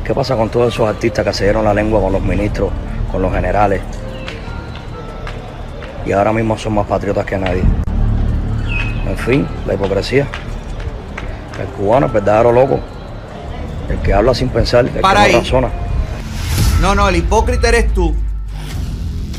¿Qué 0.04 0.12
pasa 0.12 0.36
con 0.36 0.50
todos 0.50 0.74
esos 0.74 0.86
artistas 0.86 1.24
que 1.24 1.32
se 1.32 1.44
dieron 1.44 1.64
la 1.64 1.72
lengua 1.72 2.02
con 2.02 2.12
los 2.12 2.20
ministros, 2.20 2.70
con 3.10 3.22
los 3.22 3.32
generales? 3.32 3.80
Y 6.04 6.12
ahora 6.12 6.34
mismo 6.34 6.58
son 6.58 6.74
más 6.74 6.86
patriotas 6.86 7.24
que 7.24 7.38
nadie. 7.38 7.62
En 9.08 9.16
fin, 9.16 9.48
la 9.66 9.72
hipocresía. 9.72 10.26
El 11.58 11.66
cubano 11.68 12.08
es 12.08 12.12
verdadero 12.12 12.52
loco. 12.52 12.78
El 13.88 14.00
que 14.00 14.12
habla 14.12 14.34
sin 14.34 14.50
pensar, 14.50 14.84
el 14.84 15.00
Para 15.00 15.24
que 15.24 15.32
no 15.32 15.38
razona. 15.38 15.68
No, 16.82 16.94
no, 16.94 17.08
el 17.08 17.16
hipócrita 17.16 17.70
eres 17.70 17.94
tú. 17.94 18.14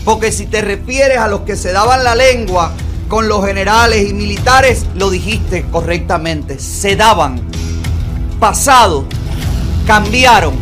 Porque 0.05 0.31
si 0.31 0.45
te 0.45 0.61
refieres 0.61 1.17
a 1.17 1.27
los 1.27 1.41
que 1.41 1.55
se 1.55 1.71
daban 1.71 2.03
la 2.03 2.13
lengua 2.13 2.71
con 3.07 3.27
los 3.27 3.43
generales 3.43 4.07
y 4.07 4.13
militares, 4.13 4.85
lo 4.93 5.09
dijiste 5.09 5.65
correctamente. 5.71 6.59
Se 6.59 6.95
daban. 6.95 7.41
Pasado. 8.39 9.05
Cambiaron. 9.87 10.53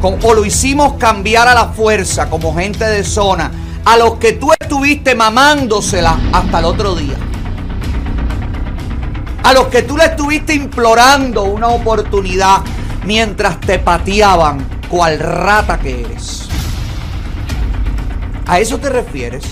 O 0.00 0.34
lo 0.34 0.46
hicimos 0.46 0.94
cambiar 0.94 1.46
a 1.46 1.54
la 1.54 1.66
fuerza 1.66 2.30
como 2.30 2.54
gente 2.54 2.86
de 2.86 3.04
zona. 3.04 3.50
A 3.84 3.98
los 3.98 4.14
que 4.14 4.32
tú 4.32 4.50
estuviste 4.58 5.14
mamándosela 5.14 6.18
hasta 6.32 6.60
el 6.60 6.64
otro 6.64 6.94
día. 6.94 7.16
A 9.42 9.52
los 9.52 9.66
que 9.66 9.82
tú 9.82 9.98
le 9.98 10.04
estuviste 10.06 10.54
implorando 10.54 11.44
una 11.44 11.68
oportunidad 11.68 12.60
mientras 13.04 13.60
te 13.60 13.78
pateaban 13.78 14.66
cual 14.88 15.18
rata 15.18 15.78
que 15.78 16.00
eres. 16.02 16.47
¿A 18.48 18.58
eso 18.60 18.78
te 18.78 18.88
refieres? 18.88 19.44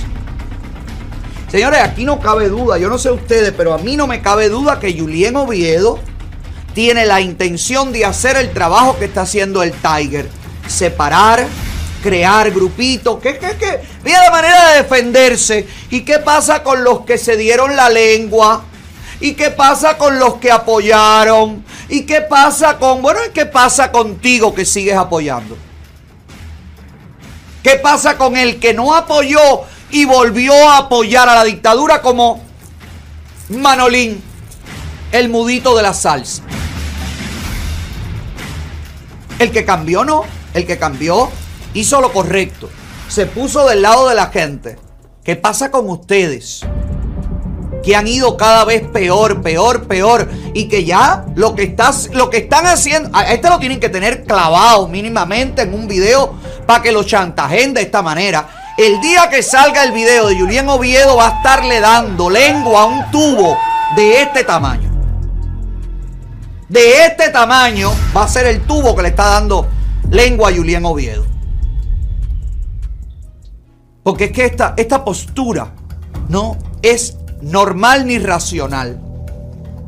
Señores, 1.50 1.80
aquí 1.80 2.04
no 2.04 2.18
cabe 2.18 2.48
duda, 2.48 2.78
yo 2.78 2.88
no 2.88 2.96
sé 2.96 3.10
ustedes, 3.10 3.52
pero 3.54 3.74
a 3.74 3.78
mí 3.78 3.94
no 3.94 4.06
me 4.06 4.22
cabe 4.22 4.48
duda 4.48 4.80
que 4.80 4.98
Julien 4.98 5.36
Oviedo 5.36 6.00
tiene 6.72 7.04
la 7.04 7.20
intención 7.20 7.92
de 7.92 8.06
hacer 8.06 8.36
el 8.36 8.52
trabajo 8.52 8.98
que 8.98 9.04
está 9.04 9.22
haciendo 9.22 9.62
el 9.62 9.72
Tiger. 9.72 10.30
Separar, 10.66 11.46
crear 12.02 12.50
grupitos. 12.50 13.20
¿Qué, 13.20 13.38
qué, 13.38 13.56
qué? 13.58 13.80
Mira 14.02 14.24
la 14.24 14.30
manera 14.30 14.70
de 14.70 14.82
defenderse. 14.82 15.68
¿Y 15.90 16.00
qué 16.00 16.18
pasa 16.18 16.62
con 16.62 16.82
los 16.82 17.02
que 17.02 17.18
se 17.18 17.36
dieron 17.36 17.76
la 17.76 17.90
lengua? 17.90 18.64
¿Y 19.20 19.34
qué 19.34 19.50
pasa 19.50 19.98
con 19.98 20.18
los 20.18 20.36
que 20.36 20.50
apoyaron? 20.50 21.62
¿Y 21.90 22.02
qué 22.02 22.22
pasa 22.22 22.78
con, 22.78 23.02
bueno, 23.02 23.20
¿y 23.28 23.32
qué 23.32 23.44
pasa 23.44 23.92
contigo 23.92 24.54
que 24.54 24.64
sigues 24.64 24.96
apoyando? 24.96 25.56
¿Qué 27.66 27.74
pasa 27.78 28.16
con 28.16 28.36
el 28.36 28.60
que 28.60 28.74
no 28.74 28.94
apoyó 28.94 29.40
y 29.90 30.04
volvió 30.04 30.54
a 30.70 30.76
apoyar 30.76 31.28
a 31.28 31.34
la 31.34 31.42
dictadura 31.42 32.00
como 32.00 32.40
Manolín, 33.48 34.22
el 35.10 35.28
mudito 35.28 35.76
de 35.76 35.82
la 35.82 35.92
salsa? 35.92 36.44
El 39.40 39.50
que 39.50 39.64
cambió 39.64 40.04
no, 40.04 40.22
el 40.54 40.64
que 40.64 40.78
cambió 40.78 41.28
hizo 41.74 42.00
lo 42.00 42.12
correcto, 42.12 42.70
se 43.08 43.26
puso 43.26 43.66
del 43.66 43.82
lado 43.82 44.08
de 44.08 44.14
la 44.14 44.28
gente. 44.28 44.78
¿Qué 45.24 45.34
pasa 45.34 45.72
con 45.72 45.90
ustedes? 45.90 46.64
que 47.82 47.94
han 47.94 48.08
ido 48.08 48.36
cada 48.36 48.64
vez 48.64 48.82
peor, 48.88 49.42
peor, 49.42 49.86
peor. 49.86 50.28
Y 50.54 50.68
que 50.68 50.84
ya 50.84 51.24
lo 51.36 51.54
que, 51.54 51.62
estás, 51.62 52.10
lo 52.12 52.30
que 52.30 52.38
están 52.38 52.66
haciendo, 52.66 53.16
este 53.28 53.48
lo 53.48 53.60
tienen 53.60 53.78
que 53.78 53.88
tener 53.88 54.24
clavado 54.24 54.88
mínimamente 54.88 55.62
en 55.62 55.72
un 55.72 55.86
video 55.86 56.34
para 56.66 56.82
que 56.82 56.92
lo 56.92 57.04
chantajen 57.04 57.72
de 57.72 57.82
esta 57.82 58.02
manera. 58.02 58.48
El 58.76 59.00
día 59.00 59.30
que 59.30 59.42
salga 59.42 59.84
el 59.84 59.92
video 59.92 60.26
de 60.28 60.38
Julián 60.38 60.68
Oviedo 60.68 61.16
va 61.16 61.28
a 61.28 61.36
estarle 61.36 61.80
dando 61.80 62.28
lengua 62.28 62.82
a 62.82 62.86
un 62.86 63.10
tubo 63.10 63.56
de 63.94 64.22
este 64.22 64.44
tamaño. 64.44 64.90
De 66.68 67.06
este 67.06 67.30
tamaño 67.30 67.92
va 68.14 68.24
a 68.24 68.28
ser 68.28 68.46
el 68.46 68.62
tubo 68.62 68.94
que 68.94 69.02
le 69.02 69.08
está 69.08 69.26
dando 69.26 69.66
lengua 70.10 70.50
a 70.50 70.54
Julián 70.54 70.84
Oviedo. 70.84 71.24
Porque 74.02 74.24
es 74.24 74.32
que 74.32 74.44
esta, 74.44 74.74
esta 74.76 75.04
postura 75.04 75.72
no 76.28 76.56
es 76.82 77.16
normal 77.40 78.06
ni 78.06 78.18
racional. 78.18 79.00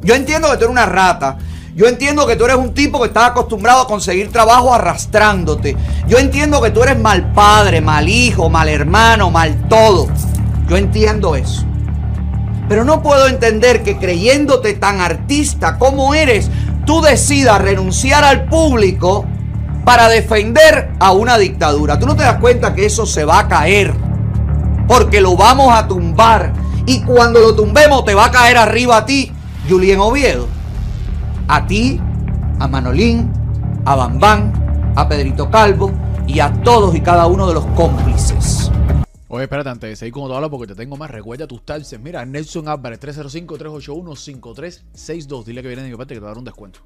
Yo 0.02 0.14
entiendo 0.14 0.50
que 0.50 0.56
tú 0.56 0.64
eres 0.64 0.70
una 0.70 0.87
rata. 0.87 1.38
Yo 1.78 1.87
entiendo 1.87 2.26
que 2.26 2.35
tú 2.35 2.44
eres 2.44 2.56
un 2.56 2.75
tipo 2.75 2.99
que 2.99 3.06
estás 3.06 3.30
acostumbrado 3.30 3.82
a 3.82 3.87
conseguir 3.87 4.32
trabajo 4.32 4.75
arrastrándote. 4.75 5.76
Yo 6.08 6.18
entiendo 6.18 6.61
que 6.61 6.73
tú 6.73 6.82
eres 6.82 6.99
mal 6.99 7.32
padre, 7.32 7.80
mal 7.80 8.08
hijo, 8.08 8.50
mal 8.50 8.68
hermano, 8.68 9.30
mal 9.30 9.68
todo. 9.68 10.08
Yo 10.68 10.76
entiendo 10.76 11.37
eso. 11.37 11.64
Pero 12.68 12.85
no 12.85 13.00
puedo 13.00 13.28
entender 13.28 13.85
que 13.85 13.97
creyéndote 13.97 14.75
tan 14.75 15.00
artista 15.00 15.78
como 15.78 16.14
eres, 16.14 16.50
tú 16.85 17.00
decidas 17.00 17.62
renunciar 17.62 18.25
al 18.25 18.47
público 18.47 19.25
para 19.85 20.08
defender 20.08 20.90
a 20.99 21.12
una 21.12 21.38
dictadura. 21.38 21.97
Tú 21.97 22.06
no 22.06 22.16
te 22.16 22.25
das 22.25 22.40
cuenta 22.40 22.75
que 22.75 22.87
eso 22.87 23.06
se 23.06 23.25
va 23.25 23.38
a 23.38 23.47
caer. 23.47 23.94
Porque 24.88 25.20
lo 25.20 25.37
vamos 25.37 25.73
a 25.73 25.87
tumbar. 25.87 26.54
Y 26.87 27.02
cuando 27.02 27.38
lo 27.38 27.54
tumbemos 27.54 28.04
te 28.04 28.14
va 28.14 28.25
a 28.25 28.30
caer 28.32 28.56
arriba 28.56 28.97
a 28.97 29.06
ti, 29.06 29.30
Julien 29.68 30.00
Oviedo. 30.00 30.57
A 31.49 31.67
ti, 31.67 32.00
a 32.59 32.69
Manolín, 32.69 33.33
a 33.87 33.97
Bambán, 33.97 34.93
a 34.95 35.09
Pedrito 35.09 35.50
Calvo 35.50 35.90
y 36.26 36.40
a 36.40 36.52
todos 36.62 36.95
y 36.95 37.00
cada 37.00 37.26
uno 37.26 37.49
de 37.49 37.55
los 37.55 37.64
cómplices. 37.69 38.71
Oye, 39.28 39.45
espérate, 39.45 39.71
antes 39.71 39.88
de 39.88 39.97
seguir 39.97 40.12
con 40.12 40.25
todo 40.25 40.37
habla 40.37 40.50
porque 40.50 40.67
te 40.67 40.75
tengo 40.75 40.99
más. 40.99 41.11
Recuerda 41.11 41.47
tus 41.47 41.64
taxes. 41.64 41.99
Mira, 41.99 42.26
Nelson 42.26 42.69
Álvarez, 42.69 43.00
305-381-5362. 43.00 45.45
Dile 45.45 45.62
que 45.62 45.69
viene 45.69 45.83
de 45.83 45.90
mi 45.90 45.97
parte 45.97 46.12
que 46.14 46.21
te 46.21 46.25
va 46.25 46.28
a 46.28 46.33
dar 46.33 46.38
un 46.38 46.45
descuento. 46.45 46.81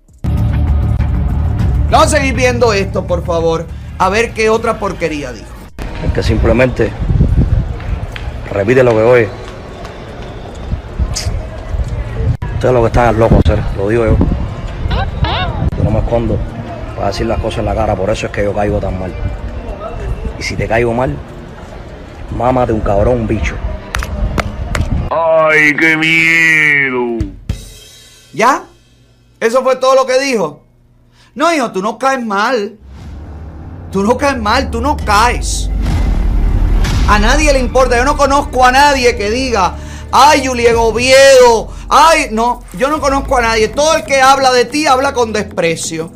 Vamos 1.91 2.07
a 2.07 2.19
seguir 2.19 2.35
viendo 2.35 2.73
esto, 2.73 3.05
por 3.05 3.25
favor. 3.25 3.67
A 3.99 4.09
ver 4.09 4.33
qué 4.33 4.49
otra 4.49 4.79
porquería 4.79 5.33
dijo. 5.33 5.49
El 6.05 6.13
que 6.13 6.23
simplemente 6.23 6.93
repite 8.53 8.85
lo 8.85 8.93
que 8.93 9.03
oye. 9.03 9.29
Ustedes 12.55 12.75
lo 12.75 12.81
que 12.81 12.87
están 12.87 13.15
es 13.15 13.19
locos, 13.19 13.41
hacer, 13.45 13.61
lo 13.77 13.89
digo 13.89 14.07
yo. 14.07 14.17
No 15.83 15.91
me 15.91 15.99
escondo 15.99 16.39
para 16.95 17.09
decir 17.09 17.27
las 17.27 17.41
cosas 17.41 17.61
en 17.61 17.65
la 17.67 17.75
cara, 17.75 17.95
por 17.97 18.11
eso 18.11 18.27
es 18.27 18.33
que 18.33 18.45
yo 18.45 18.55
caigo 18.55 18.79
tan 18.79 18.99
mal. 18.99 19.13
Y 20.39 20.43
si 20.43 20.57
te 20.57 20.69
caigo 20.69 20.93
mal, 20.93 21.17
mámate 22.37 22.73
un 22.73 22.81
cabrón, 22.81 23.21
un 23.21 23.27
bicho. 23.27 23.57
¡Ay, 25.11 25.75
qué 25.77 25.97
miedo! 25.97 27.33
¿Ya? 28.33 28.65
¿Eso 29.41 29.63
fue 29.63 29.77
todo 29.77 29.95
lo 29.95 30.07
que 30.07 30.19
dijo? 30.21 30.63
No, 31.35 31.53
hijo, 31.53 31.73
tú 31.73 31.83
no 31.83 31.99
caes 31.99 32.25
mal. 32.25 32.79
Tú 33.91 34.03
no 34.03 34.17
caes 34.17 34.39
mal, 34.39 34.71
tú 34.71 34.81
no 34.81 34.97
caes. 34.97 35.69
A 37.09 37.19
nadie 37.19 37.53
le 37.53 37.59
importa. 37.59 37.97
Yo 37.97 38.05
no 38.05 38.17
conozco 38.17 38.65
a 38.65 38.73
nadie 38.73 39.17
que 39.17 39.31
diga, 39.31 39.75
ay, 40.13 40.47
Julián 40.47 40.77
Oviedo, 40.77 41.73
ay, 41.89 42.29
no, 42.31 42.63
yo 42.75 42.89
no 42.89 43.01
conozco 43.01 43.39
a 43.39 43.41
nadie. 43.41 43.69
Todo 43.69 43.97
el 43.97 44.05
que 44.05 44.21
habla 44.21 44.53
de 44.53 44.67
ti 44.67 44.87
habla 44.87 45.13
con 45.13 45.33
desprecio. 45.33 46.13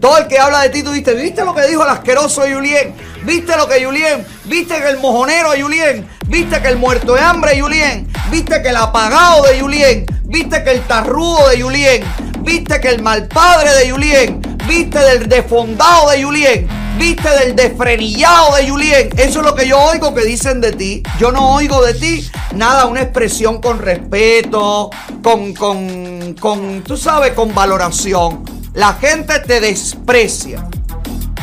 Todo 0.00 0.18
el 0.18 0.28
que 0.28 0.38
habla 0.38 0.62
de 0.62 0.68
ti, 0.68 0.82
tú 0.84 0.92
viste, 0.92 1.14
¿viste 1.14 1.44
lo 1.44 1.54
que 1.54 1.66
dijo 1.66 1.82
el 1.82 1.88
asqueroso 1.88 2.42
Julien? 2.42 2.94
¿Viste 3.24 3.56
lo 3.56 3.66
que 3.66 3.84
Julien? 3.84 4.24
¿Viste 4.44 4.76
que 4.80 4.90
el 4.90 4.98
mojonero 4.98 5.50
Julien? 5.58 6.08
¿Viste 6.28 6.62
que 6.62 6.68
el 6.68 6.76
muerto 6.76 7.14
de 7.14 7.20
hambre 7.20 7.60
Julien? 7.60 8.08
¿Viste 8.30 8.62
que 8.62 8.68
el 8.68 8.76
apagado 8.76 9.42
de 9.42 9.58
Julien? 9.60 10.06
¿Viste 10.24 10.62
que 10.62 10.70
el 10.70 10.82
tarrudo 10.82 11.48
de 11.48 11.60
Julien? 11.60 12.04
¿Viste 12.40 12.80
que 12.80 12.90
el 12.90 13.02
mal 13.02 13.26
padre 13.26 13.70
de 13.74 13.90
Julien? 13.90 14.40
¿Viste 14.68 14.98
del 15.00 15.28
defondado 15.28 16.10
de 16.10 16.22
Julien? 16.22 16.77
¿Viste 16.98 17.28
del 17.30 17.54
desfrenillado 17.54 18.56
de 18.56 18.68
Julien? 18.68 19.10
Eso 19.16 19.38
es 19.38 19.46
lo 19.46 19.54
que 19.54 19.68
yo 19.68 19.78
oigo 19.78 20.12
que 20.12 20.24
dicen 20.24 20.60
de 20.60 20.72
ti. 20.72 21.02
Yo 21.20 21.30
no 21.30 21.54
oigo 21.54 21.80
de 21.84 21.94
ti 21.94 22.28
nada, 22.56 22.86
una 22.86 23.02
expresión 23.02 23.60
con 23.60 23.78
respeto, 23.78 24.90
con, 25.22 25.54
con, 25.54 26.34
con, 26.34 26.82
tú 26.82 26.96
sabes, 26.96 27.34
con 27.34 27.54
valoración. 27.54 28.42
La 28.74 28.94
gente 28.94 29.38
te 29.40 29.60
desprecia. 29.60 30.68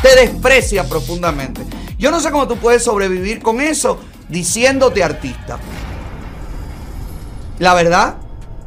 Te 0.02 0.16
desprecia 0.16 0.84
profundamente. 0.90 1.62
Yo 1.98 2.12
no 2.12 2.20
sé 2.20 2.32
cómo 2.32 2.50
tú 2.50 2.58
puedes 2.58 2.84
sobrevivir 2.84 3.42
con 3.42 3.62
eso 3.62 3.98
diciéndote 4.28 5.04
artista. 5.04 5.58
La 7.60 7.74
verdad, 7.74 8.16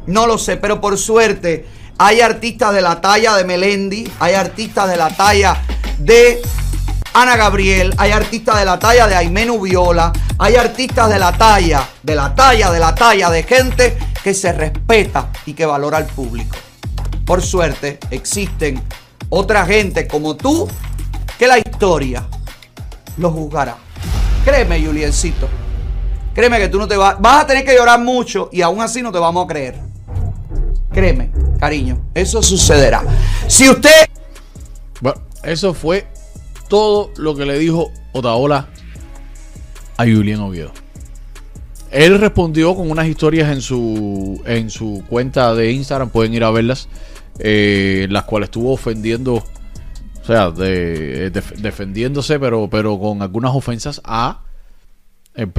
no 0.07 0.25
lo 0.25 0.39
sé, 0.39 0.57
pero 0.57 0.81
por 0.81 0.97
suerte 0.97 1.67
hay 1.99 2.21
artistas 2.21 2.73
de 2.73 2.81
la 2.81 2.99
talla 2.99 3.35
de 3.35 3.43
Melendi, 3.43 4.11
hay 4.19 4.33
artistas 4.33 4.89
de 4.89 4.97
la 4.97 5.09
talla 5.09 5.61
de 5.99 6.41
Ana 7.13 7.35
Gabriel, 7.35 7.93
hay 7.97 8.11
artistas 8.11 8.59
de 8.59 8.65
la 8.65 8.77
talla 8.77 9.07
de 9.07 9.15
Aimenu 9.15 9.59
Viola, 9.59 10.13
hay 10.37 10.55
artistas 10.55 11.09
de 11.09 11.17
la 11.17 11.31
talla, 11.31 11.87
de 12.03 12.15
la 12.15 12.35
talla, 12.35 12.71
de 12.71 12.79
la 12.79 12.93
talla 12.93 13.29
de 13.29 13.43
gente 13.43 13.97
que 14.23 14.33
se 14.33 14.53
respeta 14.53 15.31
y 15.45 15.53
que 15.53 15.65
valora 15.65 15.97
al 15.97 16.05
público. 16.05 16.55
Por 17.25 17.41
suerte, 17.41 17.99
existen 18.11 18.81
otra 19.29 19.65
gente 19.65 20.07
como 20.07 20.35
tú 20.35 20.67
que 21.37 21.47
la 21.47 21.57
historia 21.57 22.27
lo 23.17 23.31
juzgará. 23.31 23.75
Créeme, 24.45 24.83
Juliencito. 24.83 25.47
Créeme 26.33 26.59
que 26.59 26.69
tú 26.69 26.77
no 26.77 26.87
te 26.87 26.95
vas. 26.95 27.19
Vas 27.19 27.43
a 27.43 27.47
tener 27.47 27.65
que 27.65 27.75
llorar 27.75 27.99
mucho 27.99 28.49
y 28.51 28.61
aún 28.61 28.81
así 28.81 29.01
no 29.01 29.11
te 29.11 29.19
vamos 29.19 29.45
a 29.45 29.47
creer. 29.47 29.79
Créeme, 30.91 31.31
cariño, 31.59 32.01
eso 32.13 32.41
sucederá. 32.41 33.03
Si 33.47 33.67
usted. 33.67 34.07
Bueno, 35.01 35.21
eso 35.43 35.73
fue 35.73 36.07
todo 36.69 37.11
lo 37.17 37.35
que 37.35 37.45
le 37.45 37.59
dijo 37.59 37.91
Otaola 38.13 38.69
a 39.97 40.03
Julián 40.05 40.39
Oviedo. 40.39 40.71
Él 41.91 42.19
respondió 42.19 42.75
con 42.75 42.89
unas 42.91 43.07
historias 43.07 43.51
en 43.51 43.61
su, 43.61 44.41
en 44.45 44.69
su 44.69 45.03
cuenta 45.09 45.55
de 45.55 45.71
Instagram, 45.71 46.09
pueden 46.11 46.33
ir 46.33 46.43
a 46.43 46.51
verlas, 46.51 46.87
eh, 47.39 48.07
las 48.11 48.25
cuales 48.25 48.47
estuvo 48.47 48.71
ofendiendo, 48.71 49.35
o 49.35 50.25
sea, 50.25 50.51
def- 50.51 51.55
defendiéndose, 51.57 52.39
pero, 52.39 52.69
pero 52.69 52.99
con 52.99 53.23
algunas 53.23 53.55
ofensas 53.55 54.01
a, 54.05 54.43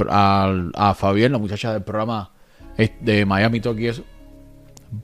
a 0.03 0.95
Fabián, 0.97 1.33
la 1.33 1.37
muchacha 1.37 1.73
del 1.73 1.83
programa 1.83 2.31
eh, 2.77 2.95
de 3.01 3.25
Miami 3.25 3.59
Talk 3.59 3.77
y 3.79 3.87
eso. 3.87 4.03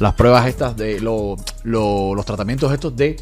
Las 0.00 0.14
pruebas 0.14 0.46
estas 0.46 0.76
de 0.76 0.98
lo- 1.00 1.36
lo- 1.62 2.14
los 2.14 2.24
tratamientos 2.24 2.72
estos 2.72 2.96
de 2.96 3.16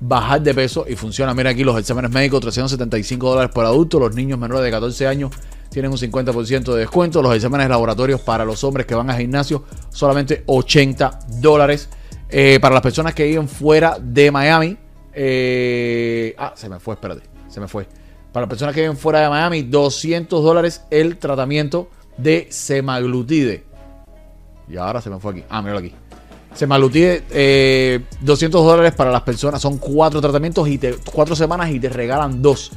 bajar 0.00 0.42
de 0.42 0.52
peso 0.52 0.84
y 0.88 0.96
funciona. 0.96 1.32
Mira 1.32 1.50
aquí 1.50 1.64
los 1.64 1.78
exámenes 1.78 2.10
médicos, 2.10 2.40
375 2.40 3.30
dólares 3.30 3.50
por 3.54 3.64
adulto. 3.64 3.98
Los 3.98 4.14
niños 4.14 4.38
menores 4.38 4.64
de 4.64 4.70
14 4.70 5.06
años 5.06 5.30
tienen 5.70 5.90
un 5.92 5.96
50% 5.98 6.72
de 6.74 6.80
descuento. 6.80 7.22
Los 7.22 7.34
exámenes 7.34 7.68
laboratorios 7.68 8.20
para 8.20 8.44
los 8.44 8.62
hombres 8.64 8.84
que 8.86 8.94
van 8.94 9.08
al 9.10 9.16
gimnasio, 9.18 9.64
solamente 9.90 10.42
80 10.46 11.20
dólares. 11.40 11.88
Eh, 12.28 12.58
para 12.60 12.74
las 12.74 12.82
personas 12.82 13.14
que 13.14 13.24
viven 13.24 13.48
fuera 13.48 13.96
de 14.00 14.30
Miami, 14.32 14.76
eh, 15.12 16.34
ah, 16.38 16.52
se 16.56 16.68
me 16.68 16.80
fue, 16.80 16.94
espérate, 16.94 17.22
se 17.48 17.60
me 17.60 17.68
fue. 17.68 17.86
Para 18.32 18.42
las 18.46 18.48
personas 18.48 18.74
que 18.74 18.80
viven 18.80 18.96
fuera 18.96 19.20
de 19.20 19.28
Miami, 19.28 19.62
200 19.62 20.42
dólares 20.42 20.82
el 20.90 21.16
tratamiento 21.18 21.88
de 22.16 22.48
semaglutide. 22.50 23.62
Y 24.68 24.76
ahora 24.76 25.00
se 25.00 25.10
me 25.10 25.20
fue 25.20 25.32
aquí. 25.32 25.44
Ah, 25.48 25.60
míralo 25.62 25.78
aquí. 25.80 25.94
Semaglutide, 26.54 27.24
eh, 27.30 28.00
200 28.20 28.64
dólares 28.64 28.92
para 28.92 29.10
las 29.10 29.22
personas. 29.22 29.60
Son 29.60 29.78
cuatro 29.78 30.20
tratamientos 30.20 30.68
y 30.68 30.78
te, 30.78 30.96
cuatro 31.12 31.34
semanas 31.34 31.70
y 31.70 31.80
te 31.80 31.88
regalan 31.88 32.40
dos. 32.40 32.70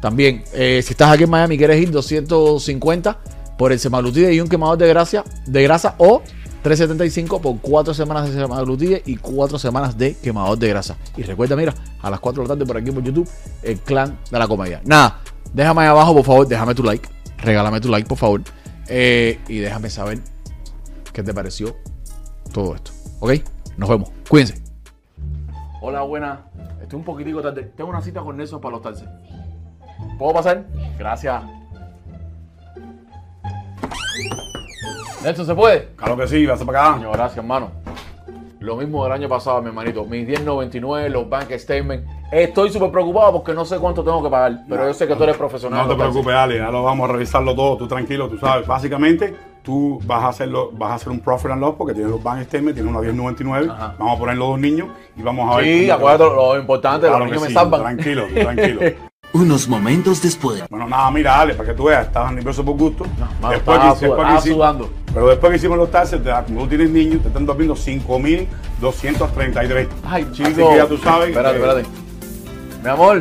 También, 0.00 0.44
eh, 0.52 0.80
si 0.84 0.92
estás 0.92 1.12
aquí 1.12 1.24
en 1.24 1.30
Miami 1.30 1.56
y 1.56 1.58
quieres 1.58 1.80
ir 1.80 1.90
250 1.90 3.18
por 3.58 3.72
el 3.72 3.78
semaglutide 3.78 4.32
y 4.32 4.40
un 4.40 4.48
quemador 4.48 4.78
de 4.78 4.88
grasa, 4.88 5.24
de 5.46 5.62
grasa 5.62 5.94
o 5.98 6.22
375 6.62 7.40
por 7.40 7.58
cuatro 7.60 7.94
semanas 7.94 8.28
de 8.28 8.40
semaglutide 8.40 9.02
y 9.06 9.16
cuatro 9.16 9.58
semanas 9.58 9.96
de 9.96 10.14
quemador 10.16 10.58
de 10.58 10.68
grasa. 10.68 10.96
Y 11.16 11.22
recuerda, 11.22 11.56
mira, 11.56 11.74
a 12.00 12.10
las 12.10 12.20
4 12.20 12.42
de 12.42 12.48
la 12.48 12.54
tarde 12.54 12.66
por 12.66 12.76
aquí 12.76 12.90
por 12.90 13.02
YouTube, 13.02 13.28
el 13.62 13.78
clan 13.80 14.18
de 14.30 14.38
la 14.38 14.46
comedia. 14.46 14.80
Nada, 14.84 15.20
déjame 15.52 15.82
ahí 15.82 15.88
abajo, 15.88 16.14
por 16.14 16.24
favor, 16.24 16.48
déjame 16.48 16.74
tu 16.74 16.82
like. 16.82 17.08
Regálame 17.38 17.80
tu 17.80 17.88
like, 17.88 18.08
por 18.08 18.18
favor. 18.18 18.42
Eh, 18.88 19.38
y 19.48 19.58
déjame 19.58 19.90
saber 19.90 20.20
qué 21.12 21.22
te 21.22 21.34
pareció 21.34 21.76
todo 22.52 22.74
esto. 22.74 22.92
¿Ok? 23.20 23.32
Nos 23.76 23.88
vemos. 23.88 24.10
Cuídense. 24.28 24.62
Hola, 25.80 26.02
buena. 26.02 26.40
Estoy 26.80 26.98
un 26.98 27.04
poquitico 27.04 27.42
tarde. 27.42 27.72
Tengo 27.76 27.90
una 27.90 28.00
cita 28.00 28.20
con 28.20 28.36
Nelson 28.36 28.60
para 28.60 28.72
los 28.72 28.82
taxis. 28.82 29.08
¿Puedo 30.18 30.32
pasar? 30.34 30.64
Gracias. 30.98 31.42
Nelson, 35.22 35.46
¿se 35.46 35.54
puede? 35.54 35.88
Claro 35.96 36.16
que 36.16 36.28
sí, 36.28 36.46
vas 36.46 36.62
para 36.62 36.80
acá. 36.80 36.96
Coño, 36.98 37.12
gracias, 37.12 37.38
hermano. 37.38 37.70
Lo 38.60 38.76
mismo 38.76 39.04
del 39.04 39.12
año 39.12 39.28
pasado, 39.28 39.60
mi 39.62 39.68
hermanito. 39.68 40.04
Mis 40.04 40.26
10.99, 40.26 41.08
los 41.08 41.28
bank 41.28 41.52
statements. 41.52 42.08
Estoy 42.30 42.70
súper 42.70 42.90
preocupado 42.90 43.32
porque 43.32 43.54
no 43.54 43.64
sé 43.64 43.78
cuánto 43.78 44.02
tengo 44.02 44.22
que 44.22 44.28
pagar. 44.28 44.64
Pero 44.68 44.86
yo 44.86 44.94
sé 44.94 45.06
que 45.06 45.14
tú 45.14 45.22
eres 45.22 45.36
profesional. 45.36 45.86
No 45.86 45.94
te 45.94 46.00
preocupes, 46.00 46.34
Ale, 46.34 46.58
ya 46.58 46.70
lo 46.70 46.82
vamos 46.82 47.08
a 47.08 47.12
revisarlo 47.12 47.54
todo, 47.54 47.76
tú 47.76 47.88
tranquilo, 47.88 48.28
tú 48.28 48.36
sabes. 48.38 48.66
Básicamente, 48.66 49.34
tú 49.62 50.00
vas 50.06 50.24
a 50.24 50.28
hacerlo, 50.28 50.70
vas 50.72 50.90
a 50.92 50.94
hacer 50.94 51.08
un 51.10 51.20
profit 51.20 51.50
and 51.50 51.60
loss 51.60 51.74
porque 51.76 51.94
tienes 51.94 52.10
los 52.10 52.22
bank 52.22 52.42
statements, 52.44 52.74
tienes 52.74 52.90
una 52.90 53.00
1099, 53.00 53.68
Ajá. 53.70 53.94
vamos 53.98 54.16
a 54.16 54.18
poner 54.18 54.36
los 54.36 54.48
dos 54.48 54.58
niños 54.60 54.88
y 55.16 55.22
vamos 55.22 55.52
a 55.52 55.56
ver. 55.56 55.64
Sí, 55.66 55.80
te 55.82 55.88
va. 55.88 55.94
acuérdate 55.96 56.24
lo 56.34 56.58
importante, 56.58 57.06
Claro 57.06 57.18
los 57.20 57.26
niños 57.28 57.42
me 57.42 57.48
sí, 57.48 57.54
salvan. 57.54 57.80
Tranquilo, 57.80 58.24
tranquilo. 58.34 58.80
Unos 59.34 59.68
momentos 59.68 60.22
después. 60.22 60.64
Bueno, 60.70 60.88
nada, 60.88 61.10
mira, 61.10 61.38
Ale, 61.38 61.52
para 61.54 61.68
que 61.68 61.74
tú 61.76 61.84
veas, 61.84 62.06
estabas 62.06 62.32
nervioso 62.32 62.64
por 62.64 62.76
gusto. 62.78 63.04
mano, 63.40 63.52
después, 63.52 63.76
estaba 63.78 63.78
que, 63.78 63.88
después 63.88 63.98
sud- 63.98 64.00
que 64.00 64.06
estaba 64.22 64.38
hicimos- 64.38 64.56
sudando. 64.56 64.90
Pero 65.12 65.28
después 65.28 65.50
que 65.50 65.56
hicimos 65.58 65.76
los 65.78 65.90
taxes, 65.90 66.22
te 66.24 66.30
como 66.46 66.60
tú 66.62 66.68
tienes 66.68 66.90
niños, 66.90 67.20
te 67.22 67.28
están 67.28 67.44
durmiendo 67.44 67.74
5.233. 68.80 69.88
Ay, 70.04 70.22
Así 70.30 70.32
chico. 70.44 70.70
que 70.70 70.76
ya 70.76 70.86
tú 70.86 70.96
sabes. 70.98 71.28
Espérate, 71.28 71.58
que- 71.58 71.64
espérate. 71.66 71.88
Mi 72.82 72.88
amor, 72.88 73.20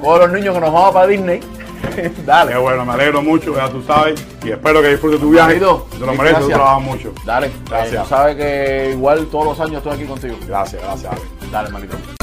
con 0.00 0.18
los 0.20 0.32
niños 0.32 0.54
que 0.54 0.60
nos 0.60 0.72
vamos 0.72 0.92
para 0.92 1.06
Disney. 1.06 1.40
Dale. 2.26 2.52
Qué 2.52 2.58
bueno, 2.58 2.84
me 2.84 2.92
alegro 2.92 3.22
mucho, 3.22 3.54
ya 3.54 3.68
tú 3.68 3.82
sabes. 3.82 4.24
Y 4.44 4.50
espero 4.50 4.82
que 4.82 4.88
disfrutes 4.88 5.20
tu 5.20 5.30
viaje. 5.30 5.54
Manito, 5.54 5.86
Te 5.90 5.98
lo 5.98 6.14
mereces, 6.14 6.40
tú 6.40 6.48
trabajas 6.48 6.82
mucho. 6.82 7.12
Dale. 7.24 7.50
Gracias. 7.68 7.94
Eh, 7.94 7.98
tú 8.02 8.08
sabes 8.08 8.36
que 8.36 8.90
igual 8.92 9.26
todos 9.26 9.44
los 9.46 9.60
años 9.60 9.78
estoy 9.78 9.94
aquí 9.94 10.04
contigo. 10.04 10.36
Gracias, 10.46 10.82
gracias. 10.82 11.12
Ale. 11.12 11.20
Dale, 11.50 11.70
manito. 11.70 12.17